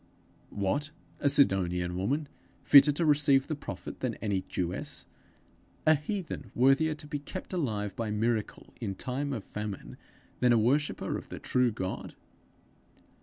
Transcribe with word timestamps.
What! 0.55 0.89
a 1.19 1.29
Sidonian 1.29 1.95
woman 1.95 2.27
fitter 2.63 2.91
to 2.93 3.05
receive 3.05 3.45
the 3.45 3.55
prophet 3.55 3.99
than 3.99 4.15
any 4.15 4.41
Jewess! 4.49 5.05
a 5.85 5.93
heathen 5.93 6.49
worthier 6.55 6.95
to 6.95 7.05
be 7.05 7.19
kept 7.19 7.53
alive 7.53 7.95
by 7.95 8.09
miracle 8.09 8.73
in 8.81 8.95
time 8.95 9.31
of 9.31 9.43
famine, 9.43 9.97
than 10.39 10.53
a 10.53 10.57
worshipper 10.57 11.19
of 11.19 11.29
the 11.29 11.37
true 11.37 11.71
God! 11.71 12.15